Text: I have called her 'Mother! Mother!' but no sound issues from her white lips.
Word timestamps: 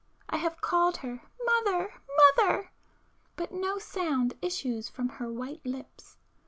I 0.29 0.37
have 0.37 0.61
called 0.61 0.97
her 0.97 1.21
'Mother! 1.45 1.93
Mother!' 2.35 2.71
but 3.35 3.51
no 3.51 3.77
sound 3.77 4.33
issues 4.41 4.89
from 4.89 5.09
her 5.09 5.31
white 5.31 5.63
lips. 5.63 6.17